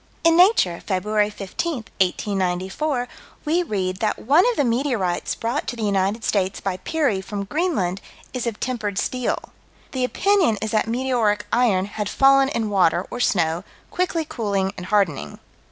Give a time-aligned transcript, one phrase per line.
[0.23, 1.31] In Nature, Feb.
[1.31, 3.07] 15, 1894,
[3.45, 7.43] we read that one of the meteorites brought to the United States by Peary, from
[7.43, 8.01] Greenland,
[8.33, 9.53] is of tempered steel.
[9.91, 14.87] The opinion is that meteoric iron had fallen in water or snow, quickly cooling and
[14.87, 15.37] hardening.